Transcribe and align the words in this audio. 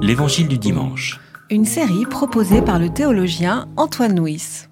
L'Évangile 0.00 0.48
du 0.48 0.58
dimanche. 0.58 1.20
Une 1.50 1.64
série 1.64 2.06
proposée 2.06 2.62
par 2.62 2.78
le 2.78 2.88
théologien 2.88 3.68
Antoine 3.76 4.18
Nuis. 4.18 4.68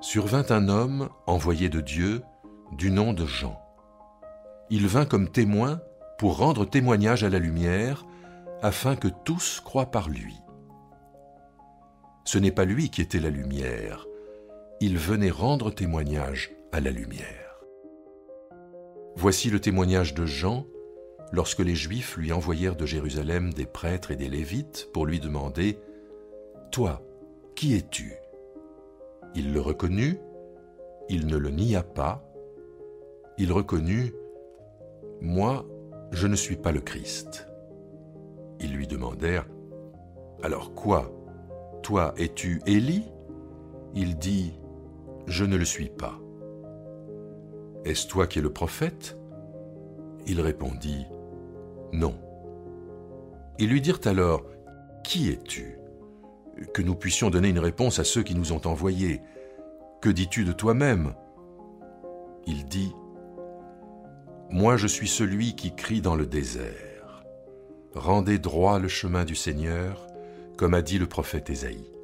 Survint 0.00 0.44
un 0.50 0.68
homme 0.68 1.08
envoyé 1.26 1.68
de 1.68 1.80
Dieu 1.80 2.22
du 2.72 2.90
nom 2.90 3.12
de 3.12 3.26
Jean. 3.26 3.60
Il 4.70 4.86
vint 4.86 5.04
comme 5.04 5.28
témoin 5.28 5.80
pour 6.18 6.38
rendre 6.38 6.64
témoignage 6.64 7.24
à 7.24 7.28
la 7.28 7.38
lumière, 7.38 8.04
afin 8.62 8.96
que 8.96 9.08
tous 9.08 9.60
croient 9.64 9.90
par 9.90 10.08
lui. 10.08 10.34
Ce 12.24 12.38
n'est 12.38 12.50
pas 12.50 12.64
lui 12.64 12.90
qui 12.90 13.00
était 13.00 13.20
la 13.20 13.30
lumière, 13.30 14.06
il 14.82 14.96
venait 14.96 15.30
rendre 15.30 15.70
témoignage 15.70 16.56
à 16.72 16.80
la 16.80 16.90
lumière. 16.90 17.60
Voici 19.14 19.50
le 19.50 19.60
témoignage 19.60 20.14
de 20.14 20.24
Jean 20.24 20.64
lorsque 21.32 21.58
les 21.58 21.74
Juifs 21.74 22.16
lui 22.16 22.32
envoyèrent 22.32 22.76
de 22.76 22.86
Jérusalem 22.86 23.52
des 23.52 23.66
prêtres 23.66 24.10
et 24.10 24.16
des 24.16 24.30
Lévites 24.30 24.88
pour 24.94 25.04
lui 25.04 25.20
demander⁇ 25.20 25.72
Toi, 26.70 27.02
qui 27.54 27.74
es-tu?⁇ 27.74 28.04
Il 29.34 29.52
le 29.52 29.60
reconnut, 29.60 30.18
il 31.10 31.26
ne 31.26 31.36
le 31.36 31.50
nia 31.50 31.82
pas, 31.82 32.24
il 33.36 33.52
reconnut⁇ 33.52 34.06
Moi, 35.20 35.66
je 36.10 36.26
ne 36.26 36.36
suis 36.36 36.56
pas 36.56 36.72
le 36.72 36.80
Christ. 36.80 37.46
Ils 38.60 38.72
lui 38.72 38.86
demandèrent⁇ 38.86 39.46
Alors 40.44 40.74
quoi? 40.74 41.12
Toi, 41.82 42.14
es-tu 42.16 42.62
Élie?⁇ 42.66 43.00
Il 43.94 44.16
dit 44.16 44.59
je 45.30 45.44
ne 45.44 45.56
le 45.56 45.64
suis 45.64 45.88
pas. 45.88 46.18
Est-ce 47.84 48.08
toi 48.08 48.26
qui 48.26 48.40
es 48.40 48.42
le 48.42 48.52
prophète? 48.52 49.16
Il 50.26 50.40
répondit, 50.40 51.06
Non. 51.92 52.18
Ils 53.60 53.70
lui 53.70 53.80
dirent 53.80 54.00
alors, 54.06 54.44
Qui 55.04 55.30
es-tu? 55.30 55.78
Que 56.74 56.82
nous 56.82 56.96
puissions 56.96 57.30
donner 57.30 57.48
une 57.48 57.60
réponse 57.60 58.00
à 58.00 58.04
ceux 58.04 58.24
qui 58.24 58.34
nous 58.34 58.52
ont 58.52 58.66
envoyés. 58.66 59.22
Que 60.00 60.10
dis-tu 60.10 60.44
de 60.44 60.52
toi-même? 60.52 61.14
Il 62.46 62.64
dit, 62.64 62.92
Moi 64.50 64.76
je 64.76 64.88
suis 64.88 65.08
celui 65.08 65.54
qui 65.54 65.76
crie 65.76 66.00
dans 66.00 66.16
le 66.16 66.26
désert. 66.26 67.24
Rendez 67.94 68.40
droit 68.40 68.80
le 68.80 68.88
chemin 68.88 69.24
du 69.24 69.36
Seigneur, 69.36 70.08
comme 70.56 70.74
a 70.74 70.82
dit 70.82 70.98
le 70.98 71.06
prophète 71.06 71.50
Ésaïe. 71.50 71.99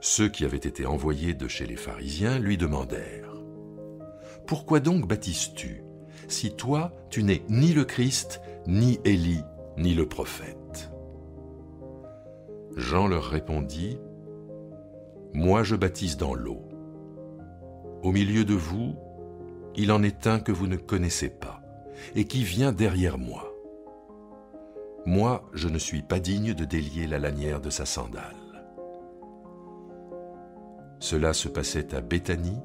Ceux 0.00 0.28
qui 0.28 0.44
avaient 0.44 0.56
été 0.56 0.86
envoyés 0.86 1.34
de 1.34 1.48
chez 1.48 1.66
les 1.66 1.76
pharisiens 1.76 2.38
lui 2.38 2.56
demandèrent 2.56 3.34
Pourquoi 4.46 4.80
donc 4.80 5.06
baptises-tu 5.06 5.82
si 6.28 6.54
toi 6.54 6.92
tu 7.10 7.22
n'es 7.22 7.42
ni 7.48 7.72
le 7.72 7.84
Christ, 7.84 8.40
ni 8.66 8.98
Élie, 9.04 9.42
ni 9.76 9.94
le 9.94 10.06
prophète? 10.06 10.90
Jean 12.76 13.06
leur 13.06 13.24
répondit 13.24 13.98
Moi 15.32 15.62
je 15.62 15.76
baptise 15.76 16.16
dans 16.16 16.34
l'eau. 16.34 16.62
Au 18.02 18.12
milieu 18.12 18.44
de 18.44 18.54
vous, 18.54 18.96
il 19.76 19.92
en 19.92 20.02
est 20.02 20.26
un 20.26 20.40
que 20.40 20.52
vous 20.52 20.66
ne 20.66 20.76
connaissez 20.76 21.28
pas, 21.28 21.60
et 22.14 22.24
qui 22.24 22.44
vient 22.44 22.72
derrière 22.72 23.18
moi. 23.18 23.52
Moi, 25.04 25.48
je 25.52 25.68
ne 25.68 25.78
suis 25.78 26.02
pas 26.02 26.18
digne 26.18 26.54
de 26.54 26.64
délier 26.64 27.06
la 27.06 27.18
lanière 27.18 27.60
de 27.60 27.70
sa 27.70 27.86
sandale. 27.86 28.45
Cela 31.08 31.34
se 31.34 31.46
passait 31.46 31.94
à 31.94 32.00
Béthanie, 32.00 32.58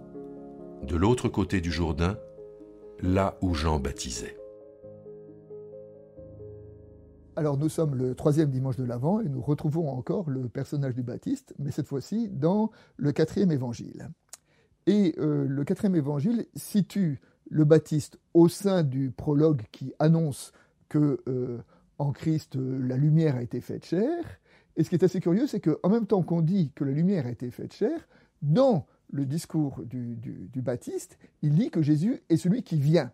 de 0.82 0.96
l'autre 0.96 1.30
côté 1.30 1.62
du 1.62 1.72
Jourdain, 1.72 2.18
là 3.00 3.38
où 3.44 3.54
Jean 3.54 3.80
baptisait. 3.80 4.36
Alors 7.36 7.56
nous 7.56 7.70
sommes 7.70 7.94
le 7.94 8.16
troisième 8.16 8.50
dimanche 8.50 8.78
de 8.78 8.84
l'Avent 8.84 9.22
et 9.22 9.30
nous 9.30 9.44
retrouvons 9.44 9.90
encore 9.90 10.28
le 10.32 10.50
personnage 10.50 10.96
du 10.96 11.04
Baptiste, 11.04 11.54
mais 11.60 11.70
cette 11.70 11.86
fois-ci 11.86 12.30
dans 12.30 12.72
le 12.98 13.12
quatrième 13.12 13.52
évangile. 13.52 14.10
Et 14.88 15.14
euh, 15.20 15.46
le 15.48 15.64
quatrième 15.64 15.96
évangile 15.96 16.48
situe 16.56 17.22
le 17.48 17.64
Baptiste 17.64 18.18
au 18.34 18.50
sein 18.50 18.82
du 18.82 19.12
prologue 19.12 19.62
qui 19.72 19.94
annonce 20.00 20.52
que 20.90 21.22
euh, 21.28 21.60
en 22.00 22.12
Christ 22.12 22.56
la 22.56 22.98
lumière 22.98 23.36
a 23.36 23.44
été 23.44 23.62
faite 23.62 23.86
chair. 23.86 24.26
Et 24.78 24.84
ce 24.84 24.90
qui 24.90 24.96
est 24.96 25.04
assez 25.04 25.20
curieux, 25.20 25.46
c'est 25.46 25.60
qu'en 25.60 25.90
même 25.90 26.08
temps 26.08 26.24
qu'on 26.24 26.42
dit 26.42 26.72
que 26.74 26.84
la 26.84 26.92
lumière 26.92 27.28
a 27.28 27.30
été 27.30 27.52
faite 27.52 27.74
chair, 27.74 28.08
dans 28.42 28.86
le 29.12 29.26
discours 29.26 29.84
du, 29.84 30.50
Baptiste, 30.56 31.18
il 31.42 31.54
dit 31.54 31.70
que 31.70 31.82
Jésus 31.82 32.22
est 32.30 32.38
celui 32.38 32.64
qui 32.64 32.80
vient. 32.80 33.12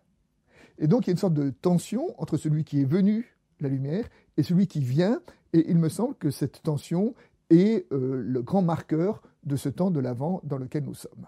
Et 0.78 0.86
donc 0.86 1.06
il 1.06 1.08
y 1.08 1.10
a 1.10 1.12
une 1.12 1.18
sorte 1.18 1.34
de 1.34 1.50
tension 1.50 2.14
entre 2.20 2.36
celui 2.36 2.64
qui 2.64 2.80
est 2.80 2.84
venu, 2.84 3.36
la 3.60 3.68
lumière, 3.68 4.08
et 4.36 4.42
celui 4.42 4.66
qui 4.66 4.80
vient, 4.80 5.20
et 5.52 5.68
il 5.70 5.78
me 5.78 5.88
semble 5.88 6.14
que 6.14 6.30
cette 6.30 6.62
tension 6.62 7.14
est 7.50 7.90
euh, 7.92 8.22
le 8.24 8.42
grand 8.42 8.62
marqueur 8.62 9.22
de 9.44 9.56
ce 9.56 9.68
temps 9.68 9.90
de 9.90 9.98
l'Avent 9.98 10.40
dans 10.44 10.58
lequel 10.58 10.84
nous 10.84 10.94
sommes. 10.94 11.26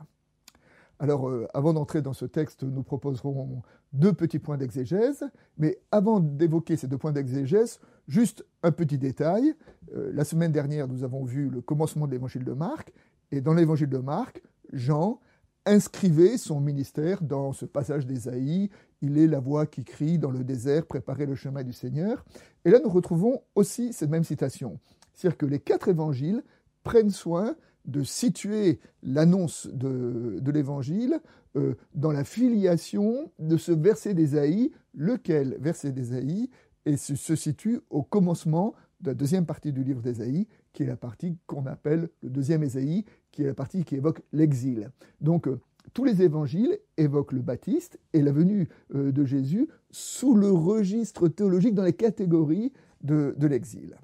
Alors, 1.01 1.31
euh, 1.31 1.49
avant 1.55 1.73
d'entrer 1.73 2.03
dans 2.03 2.13
ce 2.13 2.27
texte, 2.27 2.63
nous 2.63 2.83
proposerons 2.83 3.63
deux 3.95 4.13
petits 4.13 4.39
points 4.39 4.59
d'exégèse, 4.59 5.25
mais 5.57 5.79
avant 5.91 6.21
d'évoquer 6.21 6.77
ces 6.77 6.89
deux 6.89 6.99
points 6.99 7.13
d'exégèse, 7.13 7.81
juste 8.07 8.45
un 8.63 8.71
petit 8.71 8.99
détail. 8.99 9.55
Euh, 9.95 10.11
la 10.13 10.25
semaine 10.25 10.53
dernière, 10.53 10.89
nous 10.89 11.03
avons 11.03 11.25
vu 11.25 11.49
le 11.49 11.63
commencement 11.63 12.07
de 12.07 12.13
l'évangile 12.13 12.45
de 12.45 12.53
Marc, 12.53 12.93
et 13.33 13.41
dans 13.41 13.55
l'évangile 13.55 13.89
de 13.89 13.99
Marc, 13.99 14.43
Jean 14.73 15.21
inscrivait 15.67 16.39
son 16.39 16.61
ministère 16.61 17.23
dans 17.23 17.53
ce 17.53 17.65
passage 17.65 18.07
d'Ésaïe. 18.07 18.71
Il 19.03 19.19
est 19.19 19.27
la 19.27 19.41
voix 19.41 19.67
qui 19.67 19.85
crie 19.85 20.19
dans 20.19 20.31
le 20.31 20.45
désert, 20.45 20.87
préparez 20.87 21.27
le 21.27 21.35
chemin 21.35 21.63
du 21.63 21.73
Seigneur. 21.73 22.25
Et 22.65 22.71
là, 22.71 22.81
nous 22.83 22.91
retrouvons 22.91 23.43
aussi 23.55 23.93
cette 23.93 24.11
même 24.11 24.25
citation. 24.25 24.79
C'est-à-dire 25.15 25.39
que 25.39 25.47
les 25.47 25.61
quatre 25.61 25.89
évangiles 25.89 26.43
prennent 26.83 27.11
soin 27.11 27.57
de 27.85 28.03
situer 28.03 28.81
l'annonce 29.03 29.69
de, 29.73 30.41
l'évangile 30.51 31.21
euh, 31.57 31.75
dans 31.95 32.13
la 32.13 32.25
filiation 32.25 33.31
de 33.39 33.57
ce 33.57 33.73
verset 33.73 34.15
d'Ésaïe, 34.15 34.73
lequel 34.95 35.57
verset 35.61 35.93
d'Ésaïe? 35.93 36.51
Se, 36.97 37.15
se 37.15 37.37
situe 37.37 37.81
au 37.91 38.03
commencement 38.03 38.75
de 39.01 39.09
la 39.09 39.15
deuxième 39.15 39.47
partie 39.47 39.73
du 39.73 39.85
livre 39.85 40.03
d'Ésaïe, 40.03 40.47
qui 40.73 40.83
est 40.83 40.87
la 40.87 40.97
partie 40.97 41.37
qu'on 41.47 41.67
appelle 41.67 42.09
le 42.23 42.31
deuxième 42.31 42.63
Ésaïe, 42.63 43.05
qui 43.33 43.43
est 43.43 43.47
la 43.47 43.55
partie 43.55 43.85
qui 43.85 43.97
évoque 43.97 44.23
l'exil. 44.33 44.91
Donc, 45.21 45.49
euh, 45.49 45.61
tous 45.93 46.05
les 46.05 46.23
évangiles 46.23 46.79
évoquent 46.97 47.33
le 47.33 47.43
Baptiste 47.43 47.99
et 48.13 48.23
la 48.23 48.33
venue 48.33 48.69
euh, 48.95 49.13
de 49.13 49.25
Jésus 49.25 49.69
sous 49.91 50.35
le 50.35 50.51
registre 50.51 51.29
théologique 51.29 51.75
dans 51.75 51.85
les 51.85 51.93
catégories 51.93 52.73
de, 53.03 53.35
l'exil. 53.41 53.97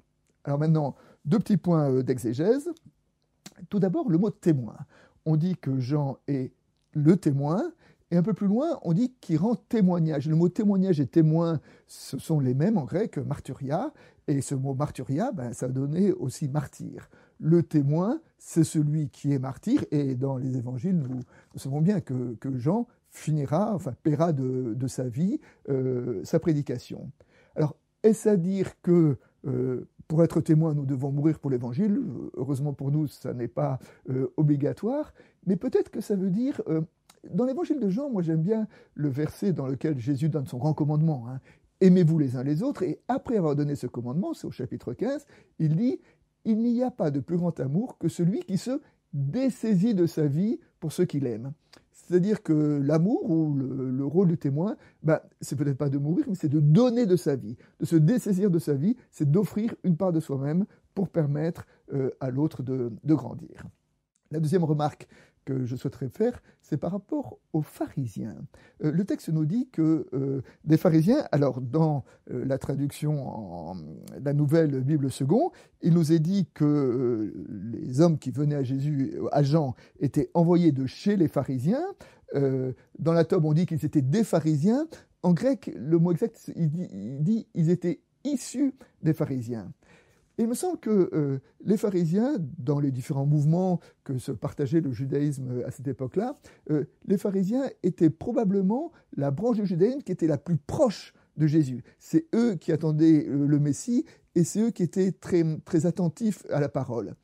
Alors 0.43 0.59
maintenant, 0.59 0.95
deux 1.25 1.39
petits 1.39 1.57
points 1.57 1.89
euh, 1.89 2.03
d'exégèse. 2.03 2.69
Tout 3.69 3.79
d'abord, 3.79 4.09
le 4.09 4.17
mot 4.17 4.29
témoin. 4.29 4.75
On 5.25 5.35
dit 5.35 5.55
que 5.55 5.79
Jean 5.79 6.17
est 6.27 6.51
le 6.93 7.15
témoin, 7.15 7.71
et 8.09 8.17
un 8.17 8.23
peu 8.23 8.33
plus 8.33 8.47
loin, 8.47 8.79
on 8.83 8.93
dit 8.93 9.13
qu'il 9.19 9.37
rend 9.37 9.55
témoignage. 9.55 10.29
Le 10.29 10.35
mot 10.35 10.47
témoignage 10.47 10.99
et 10.99 11.07
témoin, 11.07 11.59
ce 11.87 12.17
sont 12.17 12.39
les 12.39 12.53
mêmes 12.53 12.77
en 12.77 12.85
grec, 12.85 13.17
martyria, 13.17 13.93
et 14.27 14.41
ce 14.41 14.55
mot 14.55 14.73
martyria, 14.73 15.31
ben, 15.31 15.53
ça 15.53 15.67
donnait 15.67 16.11
aussi 16.11 16.47
martyr. 16.47 17.09
Le 17.39 17.63
témoin, 17.63 18.19
c'est 18.37 18.63
celui 18.63 19.09
qui 19.09 19.33
est 19.33 19.39
martyr, 19.39 19.83
et 19.91 20.15
dans 20.15 20.37
les 20.37 20.57
évangiles, 20.57 20.97
nous, 20.97 21.21
savons 21.55 21.81
bien 21.81 22.01
que, 22.01 22.37
Jean 22.55 22.87
finira, 23.09 23.73
enfin, 23.73 23.93
paiera 24.03 24.33
de, 24.33 24.87
sa 24.87 25.07
vie 25.07 25.39
euh, 25.69 26.23
sa 26.23 26.39
prédication. 26.39 27.11
Alors, 27.55 27.75
est-ce 28.03 28.29
à 28.29 28.37
dire 28.37 28.79
que 28.81 29.17
euh, 29.45 29.87
pour 30.07 30.23
être 30.23 30.41
témoin, 30.41 30.73
nous 30.73 30.85
devons 30.85 31.11
mourir 31.11 31.39
pour 31.39 31.51
l'évangile? 31.51 32.01
Heureusement 32.35 32.73
pour 32.73 32.91
nous, 32.91 33.07
ça 33.07 33.33
n'est 33.33 33.47
pas 33.47 33.79
euh, 34.09 34.31
obligatoire, 34.37 35.13
mais 35.45 35.55
peut-être 35.55 35.89
que 35.89 36.01
ça 36.01 36.15
veut 36.15 36.29
dire 36.29 36.61
dans 37.33 37.45
l'évangile 37.45 37.79
de 37.79 37.89
Jean, 37.89 38.09
moi 38.09 38.21
j'aime 38.21 38.41
bien 38.41 38.67
le 38.95 39.09
verset 39.09 39.53
dans 39.53 39.67
lequel 39.67 39.99
Jésus 39.99 40.29
donne 40.29 40.47
son 40.47 40.57
grand 40.57 40.73
commandement. 40.73 41.27
Hein. 41.27 41.39
Aimez-vous 41.81 42.17
les 42.17 42.35
uns 42.35 42.43
les 42.43 42.63
autres. 42.63 42.83
Et 42.83 42.99
après 43.07 43.37
avoir 43.37 43.55
donné 43.55 43.75
ce 43.75 43.87
commandement, 43.87 44.33
c'est 44.33 44.47
au 44.47 44.51
chapitre 44.51 44.93
15, 44.93 45.25
il 45.59 45.75
dit 45.75 45.99
Il 46.45 46.59
n'y 46.59 46.83
a 46.83 46.91
pas 46.91 47.11
de 47.11 47.19
plus 47.19 47.37
grand 47.37 47.59
amour 47.59 47.97
que 47.97 48.07
celui 48.07 48.39
qui 48.41 48.57
se 48.57 48.79
dessaisit 49.13 49.95
de 49.95 50.05
sa 50.05 50.27
vie 50.27 50.59
pour 50.79 50.91
ceux 50.91 51.05
qu'il 51.05 51.25
aime. 51.25 51.53
C'est-à-dire 51.91 52.41
que 52.41 52.81
l'amour 52.81 53.29
ou 53.29 53.53
le, 53.53 54.05
rôle 54.05 54.29
du 54.29 54.37
témoin, 54.37 54.77
ben, 55.03 55.19
c'est 55.41 55.57
peut-être 55.57 55.77
pas 55.77 55.89
de 55.89 55.97
mourir, 55.97 56.25
mais 56.29 56.35
c'est 56.35 56.47
de 56.47 56.61
donner 56.61 57.05
de 57.05 57.15
sa 57.17 57.35
vie. 57.35 57.57
De 57.79 57.85
se 57.85 57.97
dessaisir 57.97 58.49
de 58.49 58.59
sa 58.59 58.75
vie, 58.75 58.95
c'est 59.11 59.29
d'offrir 59.29 59.75
une 59.83 59.97
part 59.97 60.13
de 60.13 60.21
soi-même 60.21 60.65
pour 60.93 61.09
permettre 61.09 61.67
euh, 61.93 62.11
à 62.21 62.29
l'autre 62.29 62.63
de, 62.63 62.91
grandir. 63.03 63.65
La 64.31 64.39
deuxième 64.39 64.63
remarque 64.63 65.07
que 65.47 65.65
je 65.65 65.77
souhaiterais 65.77 66.09
faire, 66.09 66.43
c'est 66.61 66.75
par 66.75 66.91
rapport 66.91 67.39
aux 67.53 67.61
pharisiens. 67.61 68.35
Euh, 68.83 68.91
le 68.91 69.05
texte 69.05 69.29
nous 69.29 69.45
dit 69.45 69.69
que 69.71 70.07
euh, 70.13 70.41
des 70.65 70.75
pharisiens, 70.75 71.25
alors 71.31 71.61
dans 71.61 72.03
euh, 72.31 72.43
la 72.43 72.57
traduction 72.57 73.29
en 73.29 73.77
la 74.21 74.33
nouvelle 74.33 74.81
Bible 74.81 75.09
second, 75.09 75.51
il 75.81 75.93
nous 75.93 76.11
est 76.11 76.19
dit 76.19 76.47
que 76.53 77.33
les 77.47 78.01
hommes 78.01 78.19
qui 78.19 78.31
venaient 78.31 78.55
à 78.55 78.63
Jésus, 78.63 79.15
à 79.31 79.41
Jean, 79.41 79.73
étaient 80.01 80.29
envoyés 80.33 80.73
de 80.73 80.85
chez 80.85 81.15
les 81.15 81.29
pharisiens. 81.29 81.85
dans 82.33 83.13
la 83.13 83.23
tome, 83.23 83.45
on 83.45 83.53
dit 83.53 83.65
qu'ils 83.65 83.85
étaient 83.85 84.01
des 84.01 84.25
pharisiens. 84.25 84.85
En 85.23 85.31
grec, 85.31 85.71
le 85.75 85.97
mot 85.97 86.11
exact, 86.11 86.51
il 86.55 86.69
dit, 86.69 86.87
il 86.91 87.23
dit 87.23 87.47
ils 87.53 87.69
étaient 87.69 88.01
issus 88.25 88.73
des 89.01 89.13
pharisiens 89.13 89.71
il 90.37 90.47
me 90.47 90.53
semble 90.53 90.77
que 90.79 91.09
euh, 91.13 91.39
les 91.65 91.77
pharisiens, 91.77 92.37
dans 92.59 92.79
les 92.79 92.91
différents 92.91 93.25
mouvements 93.25 93.79
que 94.03 94.17
se 94.17 94.31
partageait 94.31 94.81
le 94.81 94.91
judaïsme 94.91 95.63
à 95.65 95.71
cette 95.71 95.87
époque-là, 95.87 96.37
euh, 96.69 96.85
les 97.07 97.17
pharisiens 97.17 97.67
étaient 97.83 98.11
probablement 98.11 98.91
la 99.15 99.31
branche 99.31 99.57
du 99.57 99.65
judaïsme 99.65 100.01
qui 100.01 100.11
était 100.11 100.27
la 100.27 100.37
plus 100.37 100.57
proche 100.57 101.13
de 101.37 101.47
Jésus. 101.47 101.83
C'est 101.99 102.27
eux 102.35 102.55
qui 102.55 102.71
attendaient 102.71 103.25
euh, 103.27 103.47
le 103.47 103.59
Messie 103.59 104.05
et 104.35 104.43
c'est 104.43 104.61
eux 104.61 104.71
qui 104.71 104.83
étaient 104.83 105.11
très, 105.11 105.43
très 105.65 105.85
attentifs 105.87 106.45
à 106.51 106.59
la 106.59 106.69
parole. 106.69 107.15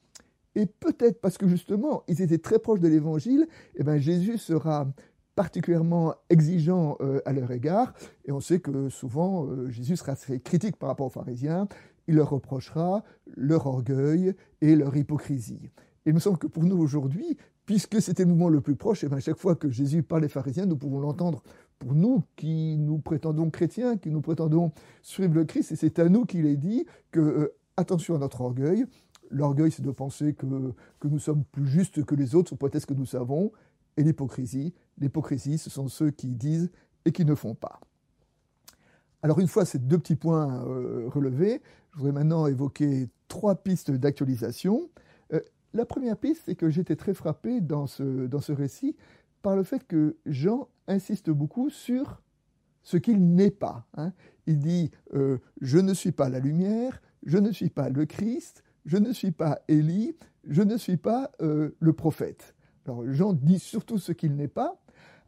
Et 0.55 0.65
peut-être 0.65 1.21
parce 1.21 1.37
que 1.37 1.47
justement, 1.47 2.03
ils 2.07 2.21
étaient 2.21 2.37
très 2.39 2.59
proches 2.59 2.79
de 2.79 2.87
l'Évangile, 2.87 3.47
eh 3.75 3.83
ben 3.83 3.97
Jésus 3.97 4.37
sera 4.37 4.87
particulièrement 5.35 6.13
exigeant 6.29 6.95
à 7.25 7.33
leur 7.33 7.49
égard. 7.49 7.95
Et 8.25 8.31
on 8.31 8.39
sait 8.39 8.59
que 8.59 8.87
souvent, 8.89 9.49
Jésus 9.67 9.97
sera 9.97 10.11
assez 10.11 10.39
critique 10.39 10.75
par 10.75 10.89
rapport 10.89 11.07
aux 11.07 11.09
pharisiens 11.09 11.67
il 12.07 12.15
leur 12.15 12.29
reprochera 12.29 13.03
leur 13.35 13.65
orgueil 13.67 14.33
et 14.61 14.75
leur 14.75 14.95
hypocrisie. 14.95 15.69
Il 16.05 16.13
me 16.13 16.19
semble 16.19 16.37
que 16.37 16.47
pour 16.47 16.63
nous 16.63 16.77
aujourd'hui, 16.77 17.37
puisque 17.65 18.01
c'était 18.01 18.23
le 18.23 18.29
mouvement 18.29 18.49
le 18.49 18.61
plus 18.61 18.75
proche, 18.75 19.03
et 19.03 19.07
bien 19.07 19.19
chaque 19.19 19.37
fois 19.37 19.55
que 19.55 19.69
Jésus 19.69 20.03
parle 20.03 20.23
des 20.23 20.29
pharisiens, 20.29 20.65
nous 20.65 20.75
pouvons 20.75 20.99
l'entendre 20.99 21.43
pour 21.79 21.95
nous 21.95 22.23
qui 22.35 22.77
nous 22.77 22.99
prétendons 22.99 23.49
chrétiens, 23.49 23.97
qui 23.97 24.09
nous 24.09 24.21
prétendons 24.21 24.71
suivre 25.01 25.33
le 25.33 25.45
Christ, 25.45 25.71
et 25.71 25.75
c'est 25.75 25.99
à 25.99 26.09
nous 26.09 26.25
qu'il 26.25 26.45
est 26.45 26.57
dit 26.57 26.85
que 27.11 27.19
euh, 27.19 27.55
attention 27.77 28.15
à 28.15 28.19
notre 28.19 28.41
orgueil. 28.41 28.85
L'orgueil, 29.29 29.71
c'est 29.71 29.81
de 29.81 29.91
penser 29.91 30.33
que, 30.33 30.45
que 30.99 31.07
nous 31.07 31.19
sommes 31.19 31.43
plus 31.45 31.67
justes 31.67 32.03
que 32.03 32.15
les 32.15 32.35
autres, 32.35 32.53
ou 32.53 32.55
peut-être 32.55 32.85
que 32.85 32.93
nous 32.93 33.05
savons, 33.05 33.51
et 33.97 34.03
l'hypocrisie. 34.03 34.73
L'hypocrisie, 34.97 35.57
ce 35.57 35.69
sont 35.69 35.87
ceux 35.87 36.11
qui 36.11 36.27
disent 36.29 36.69
et 37.05 37.11
qui 37.11 37.25
ne 37.25 37.35
font 37.35 37.55
pas. 37.55 37.79
Alors 39.23 39.39
une 39.39 39.47
fois 39.47 39.63
ces 39.63 39.79
deux 39.79 39.97
petits 39.97 40.17
points 40.17 40.65
euh, 40.67 41.07
relevés, 41.07 41.61
je 41.93 41.97
voudrais 41.97 42.11
maintenant 42.11 42.45
évoquer 42.45 43.07
trois 43.29 43.55
pistes 43.55 43.89
d'actualisation. 43.89 44.89
Euh, 45.31 45.39
la 45.73 45.85
première 45.85 46.17
piste, 46.17 46.43
c'est 46.45 46.55
que 46.55 46.69
j'étais 46.69 46.97
très 46.97 47.13
frappé 47.13 47.61
dans 47.61 47.87
ce, 47.87 48.27
dans 48.27 48.41
ce 48.41 48.51
récit 48.51 48.97
par 49.41 49.55
le 49.55 49.63
fait 49.63 49.87
que 49.87 50.17
Jean 50.25 50.67
insiste 50.87 51.29
beaucoup 51.29 51.69
sur 51.69 52.21
ce 52.81 52.97
qu'il 52.97 53.33
n'est 53.33 53.49
pas. 53.49 53.87
Hein. 53.95 54.11
Il 54.45 54.59
dit 54.59 54.91
euh, 55.13 55.37
Je 55.61 55.77
ne 55.77 55.93
suis 55.93 56.11
pas 56.11 56.27
la 56.27 56.39
lumière, 56.39 57.01
je 57.25 57.37
ne 57.37 57.51
suis 57.53 57.69
pas 57.69 57.87
le 57.87 58.05
Christ, 58.05 58.61
je 58.85 58.97
ne 58.97 59.13
suis 59.13 59.31
pas 59.31 59.61
Élie, 59.69 60.17
je 60.45 60.61
ne 60.61 60.75
suis 60.75 60.97
pas 60.97 61.31
le 61.39 61.93
prophète. 61.93 62.53
Alors 62.85 63.09
Jean 63.09 63.31
dit 63.31 63.59
surtout 63.59 63.97
ce 63.97 64.11
qu'il 64.11 64.35
n'est 64.35 64.49
pas, 64.49 64.82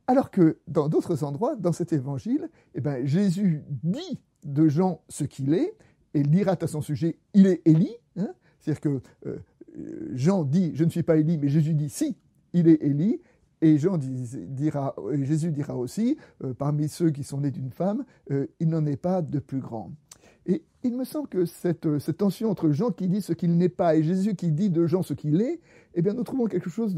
alors 0.07 0.31
que 0.31 0.59
dans 0.67 0.87
d'autres 0.87 1.23
endroits, 1.23 1.55
dans 1.55 1.71
cet 1.71 1.93
évangile, 1.93 2.49
eh 2.75 2.81
ben, 2.81 3.05
Jésus 3.05 3.63
dit 3.83 4.19
de 4.43 4.67
Jean 4.67 5.01
ce 5.09 5.23
qu'il 5.23 5.53
est, 5.53 5.75
et 6.15 6.23
dira 6.23 6.55
à 6.59 6.67
son 6.67 6.81
sujet, 6.81 7.17
il 7.33 7.45
est 7.45 7.61
Élie. 7.65 7.95
Hein. 8.15 8.29
C'est-à-dire 8.59 8.81
que 8.81 9.01
euh, 9.27 9.37
Jean 10.13 10.43
dit, 10.43 10.71
je 10.73 10.83
ne 10.85 10.89
suis 10.89 11.03
pas 11.03 11.17
Élie, 11.17 11.37
mais 11.37 11.49
Jésus 11.49 11.73
dit, 11.73 11.89
si, 11.89 12.17
il 12.53 12.67
est 12.67 12.81
Élie. 12.81 13.21
Et 13.61 13.77
Jean 13.77 13.97
dira, 13.97 14.95
Jésus 15.21 15.51
dira 15.51 15.75
aussi, 15.75 16.17
euh, 16.43 16.53
parmi 16.53 16.87
ceux 16.87 17.09
qui 17.09 17.23
sont 17.23 17.41
nés 17.41 17.51
d'une 17.51 17.71
femme, 17.71 18.05
euh, 18.31 18.47
il 18.59 18.69
n'en 18.69 18.85
est 18.85 18.97
pas 18.97 19.21
de 19.21 19.39
plus 19.39 19.59
grand. 19.59 19.91
Et 20.45 20.63
il 20.83 20.95
me 20.95 21.03
semble 21.03 21.27
que 21.27 21.45
cette, 21.45 21.97
cette 21.99 22.17
tension 22.17 22.51
entre 22.51 22.69
Jean 22.69 22.91
qui 22.91 23.07
dit 23.07 23.21
ce 23.21 23.33
qu'il 23.33 23.57
n'est 23.57 23.69
pas 23.69 23.95
et 23.95 24.03
Jésus 24.03 24.35
qui 24.35 24.51
dit 24.51 24.69
de 24.69 24.85
Jean 24.85 25.01
ce 25.01 25.13
qu'il 25.13 25.41
est, 25.41 25.59
eh 25.95 26.01
bien, 26.01 26.13
nous 26.13 26.23
trouvons 26.23 26.45
quelque 26.45 26.69
chose 26.69 26.95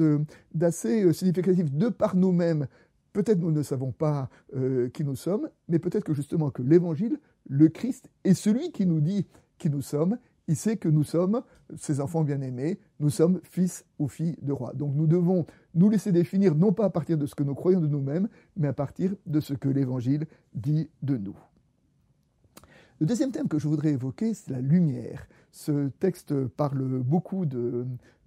d'assez 0.53 1.13
significatif 1.13 1.71
de 1.71 1.87
par 1.89 2.15
nous-mêmes 2.15 2.67
Peut-être 3.17 3.39
nous 3.39 3.51
ne 3.51 3.63
savons 3.63 3.91
pas 3.91 4.29
euh, 4.55 4.89
qui 4.89 5.03
nous 5.03 5.15
sommes, 5.15 5.49
mais 5.69 5.79
peut-être 5.79 6.03
que 6.03 6.13
justement 6.13 6.51
que 6.51 6.61
l'Évangile, 6.61 7.19
le 7.49 7.67
Christ, 7.67 8.11
est 8.23 8.35
celui 8.35 8.71
qui 8.71 8.85
nous 8.85 9.01
dit 9.01 9.25
qui 9.57 9.71
nous 9.71 9.81
sommes. 9.81 10.19
Il 10.47 10.55
sait 10.55 10.77
que 10.77 10.87
nous 10.87 11.03
sommes 11.03 11.41
ses 11.77 11.99
enfants 11.99 12.23
bien-aimés, 12.23 12.77
nous 12.99 13.09
sommes 13.09 13.39
fils 13.41 13.85
ou 13.97 14.07
filles 14.07 14.35
de 14.43 14.51
roi. 14.51 14.71
Donc 14.75 14.93
nous 14.93 15.07
devons 15.07 15.47
nous 15.73 15.89
laisser 15.89 16.11
définir 16.11 16.53
non 16.53 16.73
pas 16.73 16.85
à 16.85 16.89
partir 16.91 17.17
de 17.17 17.25
ce 17.25 17.33
que 17.33 17.41
nous 17.41 17.55
croyons 17.55 17.81
de 17.81 17.87
nous-mêmes, 17.87 18.29
mais 18.55 18.67
à 18.67 18.73
partir 18.73 19.15
de 19.25 19.39
ce 19.39 19.55
que 19.55 19.67
l'Évangile 19.67 20.27
dit 20.53 20.87
de 21.01 21.17
nous. 21.17 21.35
Le 22.99 23.05
deuxième 23.05 23.31
thème 23.31 23.47
que 23.47 23.59
je 23.59 23.67
voudrais 23.67 23.91
évoquer, 23.91 24.33
c'est 24.33 24.49
la 24.49 24.59
lumière. 24.59 25.27
Ce 25.51 25.89
texte 25.99 26.33
parle 26.47 26.81
beaucoup 27.03 27.45
de, 27.45 27.85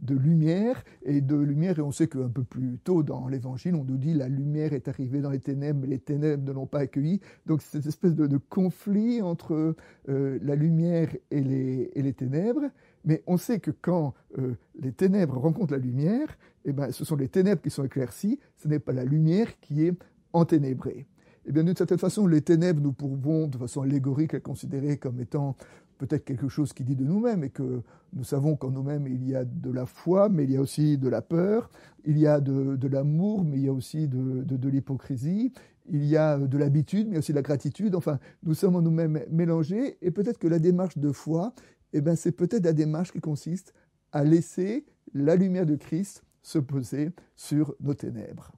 lumière 0.09 0.85
et 1.03 1.21
de 1.21 1.35
lumière, 1.35 1.81
et 1.81 1.83
on 1.83 1.91
sait 1.91 2.07
qu'un 2.07 2.29
peu 2.29 2.45
plus 2.45 2.79
tôt 2.79 3.03
dans 3.03 3.27
l'Évangile, 3.27 3.75
on 3.75 3.83
nous 3.83 3.97
dit 3.97 4.15
la 4.15 4.29
lumière 4.29 4.73
est 4.73 4.87
arrivée 4.87 5.21
dans 5.21 5.31
les 5.31 5.41
ténèbres, 5.41 5.89
les 5.89 5.99
ténèbres 5.99 6.45
ne 6.45 6.53
l'ont 6.53 6.69
pas 6.69 6.81
accueillie. 6.81 7.21
Donc 7.47 7.63
cette 7.63 7.85
espèce 7.87 8.15
de, 8.15 8.37
conflit 8.37 9.23
entre 9.23 9.75
euh, 10.09 10.39
la 10.41 10.55
lumière 10.55 11.09
et 11.33 11.41
les, 11.41 12.13
ténèbres. 12.13 12.71
Mais 13.05 13.25
on 13.27 13.39
sait 13.39 13.59
que 13.59 13.73
quand 13.73 14.15
euh, 14.39 14.55
les 14.79 14.93
ténèbres 14.93 15.37
rencontrent 15.37 15.73
la 15.73 15.79
lumière, 15.79 16.39
eh 16.65 16.73
ben, 16.73 16.93
ce 16.93 17.05
sont 17.05 17.17
les 17.17 17.29
ténèbres 17.29 17.61
qui 17.61 17.71
sont 17.71 17.85
éclaircies, 17.85 18.39
ce 18.57 18.69
n'est 18.69 18.79
pas 18.79 18.93
la 18.93 19.05
lumière 19.05 19.59
qui 19.59 19.85
est 19.85 19.95
enténébrée 20.33 21.07
eh 21.51 21.53
bien, 21.53 21.65
d'une 21.65 21.75
certaine 21.75 21.99
façon, 21.99 22.29
les 22.29 22.43
ténèbres, 22.43 22.81
nous 22.81 22.93
pouvons, 22.93 23.49
de 23.49 23.59
façon 23.59 23.83
allégorique, 23.83 24.35
les 24.35 24.41
considérer 24.41 24.99
comme 24.99 25.19
étant 25.19 25.57
peut-être 25.99 26.25
quelque 26.25 26.49
chose 26.49 26.73
qui 26.73 26.85
dit 26.85 26.95
de 26.95 27.03
nous-mêmes, 27.03 27.43
et 27.43 27.51
que 27.51 27.83
nous 28.13 28.23
savons 28.23 28.55
qu'en 28.55 28.71
nous-mêmes, 28.71 29.09
il 29.09 29.29
y 29.29 29.35
a 29.35 29.45
de 29.45 29.73
la 29.73 29.85
foi, 29.85 30.29
mais 30.29 30.45
il 30.45 30.53
y 30.53 30.57
a 30.57 30.61
aussi 30.61 30.97
de 30.97 31.09
la 31.09 31.23
peur, 31.23 31.69
il 32.05 32.19
y 32.19 32.29
a 32.29 32.39
de, 32.39 32.87
l'amour, 32.87 33.43
mais 33.43 33.57
il 33.57 33.65
y 33.65 33.69
a 33.69 33.73
aussi 33.73 34.07
de, 34.07 34.69
l'hypocrisie, 34.69 35.53
il 35.91 36.05
y 36.05 36.17
a 36.17 36.39
de 36.39 36.57
l'habitude, 36.57 37.09
mais 37.09 37.19
aussi 37.19 37.33
de 37.33 37.37
la 37.39 37.43
gratitude. 37.43 37.97
Enfin, 37.97 38.21
nous 38.45 38.55
sommes 38.55 38.77
en 38.77 38.83
nous-mêmes 38.83 39.25
mélangés, 39.29 39.99
et 40.03 40.13
peut-être 40.13 40.39
que 40.39 40.47
la 40.47 40.61
démarche 40.61 40.99
de 40.99 41.11
foi, 41.11 41.53
eh 41.93 42.01
bien, 42.01 42.15
c'est 42.15 42.31
peut-être 42.31 42.65
la 42.65 42.75
démarche 42.75 43.11
qui 43.11 43.21
consiste 43.21 43.75
à 44.13 44.23
laisser 44.23 44.87
la 45.15 45.35
lumière 45.35 45.67
de 45.67 45.75
Christ 45.75 46.23
se 46.43 46.61
poser 46.61 47.11
sur 47.35 47.75
nos 47.81 47.95
ténèbres, 47.95 48.53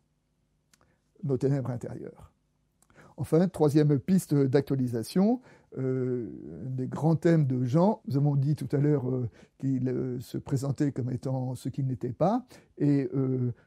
nos 1.25 1.39
ténèbres 1.39 1.71
intérieures. 1.71 2.33
Enfin, 3.17 3.47
troisième 3.49 3.99
piste 3.99 4.35
d'actualisation, 4.35 5.41
euh, 5.79 6.29
des 6.67 6.87
grands 6.87 7.17
thèmes 7.17 7.47
de 7.47 7.65
Jean. 7.65 8.03
Nous 8.07 8.17
avons 8.17 8.37
dit 8.37 8.57
tout 8.57 8.69
à 8.73 8.79
l'heure 8.79 9.09
euh, 9.09 9.29
qu'il 9.59 9.89
euh, 9.89 10.21
se 10.21 10.39
présentait 10.39 10.93
comme 10.93 11.11
étant 11.11 11.55
ce 11.55 11.69
qu'il 11.69 11.87
n'était 11.87 12.13
pas, 12.13 12.45
et 12.79 13.09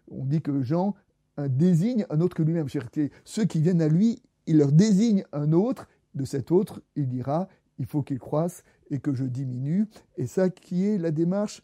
on 0.09 0.25
dit 0.25 0.41
que 0.41 0.61
Jean 0.61 0.95
désigne 1.37 2.05
un 2.09 2.21
autre 2.21 2.35
que 2.35 2.43
lui-même. 2.43 2.67
Ceux 3.23 3.45
qui 3.45 3.61
viennent 3.61 3.81
à 3.81 3.87
lui, 3.87 4.21
il 4.45 4.57
leur 4.57 4.71
désigne 4.71 5.25
un 5.31 5.51
autre. 5.51 5.87
De 6.13 6.23
cet 6.23 6.51
autre, 6.51 6.81
il 6.95 7.07
dira 7.07 7.49
il 7.77 7.85
faut 7.85 8.03
qu'il 8.03 8.19
croisse 8.19 8.63
et 8.89 8.99
que 8.99 9.13
je 9.13 9.25
diminue. 9.25 9.87
Et 10.17 10.27
ça 10.27 10.49
qui 10.49 10.85
est 10.85 10.97
la 10.97 11.11
démarche, 11.11 11.61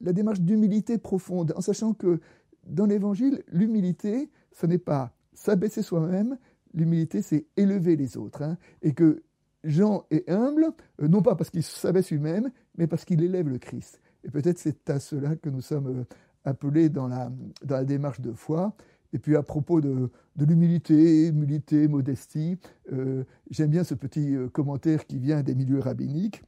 la 0.00 0.12
démarche 0.12 0.40
d'humilité 0.40 0.98
profonde, 0.98 1.52
en 1.56 1.60
sachant 1.60 1.94
que 1.94 2.20
dans 2.66 2.86
l'Évangile, 2.86 3.42
l'humilité, 3.48 4.30
ce 4.52 4.66
n'est 4.66 4.78
pas 4.78 5.14
s'abaisser 5.34 5.82
soi-même, 5.82 6.38
l'humilité, 6.74 7.22
c'est 7.22 7.46
élever 7.56 7.96
les 7.96 8.16
autres. 8.16 8.42
Hein, 8.42 8.58
et 8.82 8.92
que 8.92 9.22
Jean 9.64 10.04
est 10.10 10.28
humble, 10.28 10.72
euh, 11.00 11.08
non 11.08 11.22
pas 11.22 11.34
parce 11.34 11.50
qu'il 11.50 11.62
s'abaisse 11.62 12.10
lui-même, 12.10 12.50
mais 12.76 12.86
parce 12.86 13.04
qu'il 13.04 13.22
élève 13.22 13.48
le 13.48 13.58
Christ. 13.58 14.00
Et 14.24 14.30
peut-être 14.30 14.58
c'est 14.58 14.90
à 14.90 15.00
cela 15.00 15.36
que 15.36 15.48
nous 15.48 15.60
sommes 15.60 16.00
euh, 16.00 16.04
appelés 16.44 16.88
dans 16.88 17.08
la, 17.08 17.84
démarche 17.84 18.20
de 18.20 18.32
foi. 18.32 18.74
Et 19.12 19.18
puis 19.18 19.36
à 19.36 19.42
propos 19.42 19.80
de, 19.80 20.10
de 20.36 20.44
l'humilité, 20.44 21.28
humilité, 21.28 21.88
modestie, 21.88 22.58
euh, 22.92 23.24
j'aime 23.50 23.70
bien 23.70 23.84
ce 23.84 23.94
petit 23.94 24.34
commentaire 24.52 25.06
qui 25.06 25.18
vient 25.18 25.42
des 25.42 25.54
milieux 25.54 25.78
rabbiniques, 25.78 26.42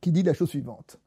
qui 0.00 0.12
dit 0.12 0.22
la 0.22 0.34
chose 0.34 0.50
suivante. 0.50 1.00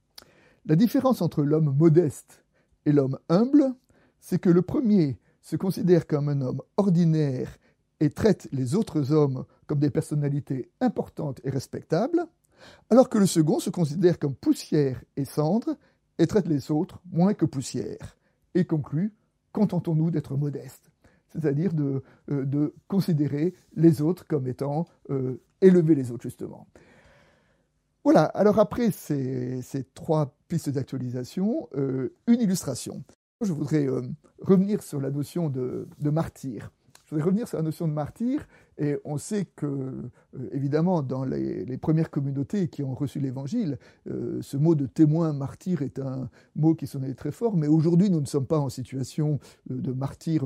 La 0.66 0.76
différence 0.76 1.22
entre 1.22 1.44
l'homme 1.44 1.76
modeste 1.78 2.44
et 2.86 2.92
l'homme 2.92 3.20
humble, 3.30 3.74
c'est 4.20 4.40
que 4.40 4.50
le 4.50 4.64
premier 4.64 5.20
se 5.42 5.56
considère 5.56 6.08
comme 6.08 6.30
un 6.30 6.42
homme 6.42 6.62
ordinaire 6.78 7.58
et 8.02 8.10
traite 8.10 8.50
les 8.52 8.76
autres 8.76 9.14
hommes 9.14 9.46
comme 9.68 9.80
des 9.80 9.90
personnalités 9.90 10.70
importantes 10.82 11.40
et 11.46 11.50
respectables, 11.50 12.28
alors 12.90 13.08
que 13.08 13.18
le 13.18 13.26
second 13.26 13.60
se 13.60 13.70
considère 13.70 14.20
comme 14.20 14.36
poussière 14.36 15.02
et 15.16 15.24
cendre 15.24 15.78
et 16.18 16.28
traite 16.28 16.48
les 16.48 16.70
autres 16.70 17.02
moins 17.12 17.34
que 17.34 17.46
poussière, 17.46 18.18
et 18.54 18.66
conclut 18.66 19.14
Contentons-nous 19.54 20.12
d'être 20.12 20.38
modestes, 20.38 20.92
c'est-à-dire 21.30 21.74
de, 21.74 22.04
euh, 22.30 22.74
considérer 22.88 23.54
les 23.76 24.02
autres 24.02 24.26
comme 24.26 24.48
étant 24.48 24.88
euh, 25.10 25.42
élever 25.62 25.96
les 25.96 26.12
autres, 26.12 26.24
justement. 26.24 26.68
Voilà, 28.04 28.24
alors 28.24 28.58
après 28.58 28.90
ces, 28.90 29.62
trois 29.94 30.36
pistes 30.48 30.70
d'actualisation, 30.70 31.70
euh, 31.76 32.16
une 32.28 32.42
illustration. 32.42 33.04
Je 33.42 33.54
voudrais 33.54 33.88
euh, 33.88 34.02
revenir 34.40 34.82
sur 34.82 35.00
la 35.00 35.12
notion 35.12 35.50
de, 35.50 35.88
martyr. 36.02 36.72
Je 37.12 37.16
voudrais 37.18 37.26
revenir 37.30 37.48
sur 37.50 37.58
la 37.58 37.64
notion 37.64 37.90
de 37.90 37.94
martyr, 37.94 38.48
et 38.78 38.98
on 39.04 39.18
sait 39.18 39.44
que, 39.44 39.66
euh, 39.66 40.10
évidemment, 40.54 41.04
dans 41.04 41.26
les, 41.26 41.78
premières 41.78 42.10
communautés 42.10 42.70
qui 42.70 42.84
ont 42.84 42.94
reçu 42.94 43.20
l'Évangile, 43.20 43.80
euh, 44.10 44.42
ce 44.42 44.56
mot 44.56 44.76
de 44.76 44.86
témoin 44.86 45.34
martyr 45.34 45.82
est 45.82 46.00
un 46.00 46.30
mot 46.56 46.74
qui 46.74 46.88
sonnait 46.88 47.14
très 47.14 47.34
fort, 47.34 47.58
mais 47.58 47.68
aujourd'hui, 47.68 48.10
nous 48.10 48.22
ne 48.22 48.26
sommes 48.26 48.48
pas 48.48 48.60
en 48.60 48.70
situation 48.70 49.40
de 49.70 49.92
martyr 49.92 50.46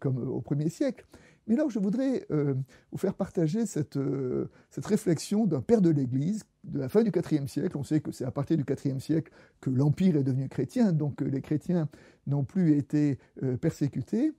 comme 0.00 0.18
au 0.28 0.40
premier 0.40 0.70
siècle. 0.70 1.06
Mais 1.46 1.54
là, 1.54 1.66
je 1.68 1.78
voudrais 1.78 2.26
vous 2.30 2.98
faire 2.98 3.14
partager 3.14 3.64
cette, 3.64 3.98
cette 4.70 4.86
réflexion 4.86 5.46
d'un 5.46 5.60
père 5.60 5.82
de 5.82 5.90
l'Église 5.90 6.42
de 6.64 6.78
la 6.78 6.88
fin 6.88 7.02
du 7.02 7.10
IVe 7.10 7.46
siècle. 7.46 7.76
On 7.76 7.84
sait 7.84 8.00
que 8.00 8.12
c'est 8.12 8.24
à 8.24 8.30
partir 8.30 8.56
du 8.56 8.64
IVe 8.64 8.98
siècle 8.98 9.32
que 9.60 9.70
l'Empire 9.70 10.16
est 10.16 10.22
devenu 10.22 10.48
chrétien, 10.48 10.92
donc 10.92 11.20
les 11.20 11.40
chrétiens 11.40 11.88
n'ont 12.26 12.44
plus 12.44 12.76
été 12.76 13.18
euh, 13.42 13.56
persécutés. 13.56 14.32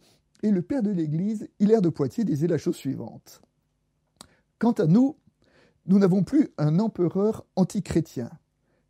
Et 0.43 0.51
le 0.51 0.61
père 0.61 0.83
de 0.83 0.91
l'Église, 0.91 1.49
Hilaire 1.59 1.81
de 1.81 1.89
Poitiers, 1.89 2.25
disait 2.25 2.47
la 2.47 2.57
chose 2.57 2.75
suivante. 2.75 3.41
Quant 4.59 4.73
à 4.73 4.85
nous, 4.85 5.17
nous 5.85 5.99
n'avons 5.99 6.23
plus 6.23 6.49
un 6.57 6.79
empereur 6.79 7.45
antichrétien, 7.55 8.29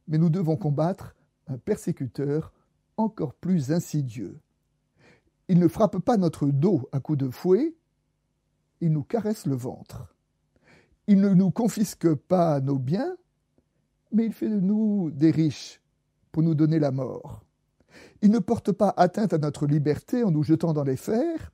mais 0.07 0.17
nous 0.17 0.29
devons 0.29 0.57
combattre 0.57 1.15
un 1.47 1.57
persécuteur 1.57 2.51
encore 2.97 3.35
plus 3.35 3.71
insidieux. 3.71 4.39
Il 5.47 5.59
ne 5.59 5.67
frappe 5.67 5.99
pas 5.99 6.17
notre 6.17 6.47
dos 6.47 6.89
à 6.91 6.99
coups 6.99 7.19
de 7.19 7.29
fouet, 7.29 7.75
il 8.81 8.91
nous 8.91 9.03
caresse 9.03 9.45
le 9.45 9.55
ventre. 9.55 10.15
Il 11.07 11.21
ne 11.21 11.33
nous 11.33 11.51
confisque 11.51 12.13
pas 12.13 12.61
nos 12.61 12.79
biens, 12.79 13.15
mais 14.11 14.25
il 14.25 14.33
fait 14.33 14.49
de 14.49 14.59
nous 14.59 15.11
des 15.11 15.31
riches 15.31 15.81
pour 16.31 16.41
nous 16.43 16.55
donner 16.55 16.79
la 16.79 16.91
mort. 16.91 17.42
Il 18.21 18.31
ne 18.31 18.39
porte 18.39 18.71
pas 18.71 18.93
atteinte 18.97 19.33
à 19.33 19.37
notre 19.37 19.67
liberté 19.67 20.23
en 20.23 20.31
nous 20.31 20.43
jetant 20.43 20.73
dans 20.73 20.83
les 20.83 20.97
fers, 20.97 21.51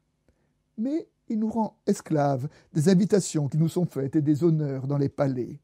mais 0.78 1.08
il 1.28 1.40
nous 1.40 1.50
rend 1.50 1.78
esclaves 1.86 2.48
des 2.74 2.90
invitations 2.90 3.48
qui 3.48 3.58
nous 3.58 3.70
sont 3.70 3.86
faites 3.86 4.16
et 4.16 4.22
des 4.22 4.44
honneurs 4.44 4.88
dans 4.88 4.98
les 4.98 5.10
palais. 5.10 5.60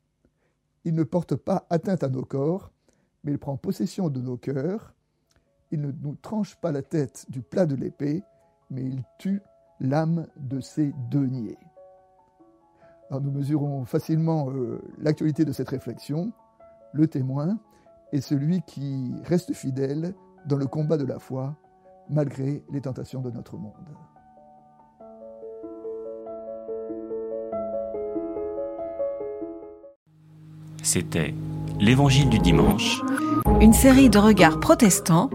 Il 0.84 0.94
ne 0.94 1.04
porte 1.04 1.36
pas 1.36 1.66
atteinte 1.70 2.04
à 2.04 2.10
nos 2.10 2.24
corps, 2.24 2.72
mais 3.24 3.32
il 3.32 3.40
prend 3.40 3.58
possession 3.58 4.10
de 4.10 4.22
nos 4.22 4.38
cœurs. 4.38 4.94
Il 5.72 5.82
ne 5.82 5.92
nous 5.92 6.16
tranche 6.16 6.56
pas 6.56 6.72
la 6.72 6.84
tête 6.84 7.26
du 7.30 7.42
plat 7.42 7.66
de 7.66 7.76
l'épée, 7.76 8.22
mais 8.70 8.84
il 8.84 9.04
tue 9.18 9.42
l'âme 9.80 10.28
de 10.38 10.60
ses 10.62 10.94
deniers. 11.10 11.58
Nous 13.12 13.32
mesurons 13.32 13.86
facilement 13.86 14.50
euh, 14.52 14.82
l'actualité 14.98 15.46
de 15.46 15.52
cette 15.52 15.70
réflexion. 15.70 16.32
Le 16.94 17.08
témoin 17.08 17.60
est 18.12 18.22
celui 18.22 18.62
qui 18.64 19.14
reste 19.24 19.54
fidèle 19.54 20.14
dans 20.46 20.58
le 20.58 20.68
combat 20.68 20.98
de 20.98 21.06
la 21.06 21.20
foi, 21.20 21.56
malgré 22.10 22.64
les 22.72 22.82
tentations 22.82 23.22
de 23.22 23.32
notre 23.32 23.58
monde. 23.58 23.74
C'était 30.84 31.34
L'Évangile 31.80 32.30
du 32.30 32.40
dimanche, 32.40 33.02
une 33.60 33.74
série 33.74 34.10
de 34.10 34.18
regards 34.18 34.60
protestants, 34.60 35.30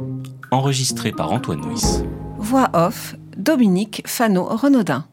enregistrée 0.51 1.13
par 1.13 1.33
Antoine 1.33 1.61
Nuis. 1.61 2.03
Voix 2.39 2.71
off, 2.73 3.15
Dominique 3.37 4.03
Fano-Renaudin. 4.07 5.05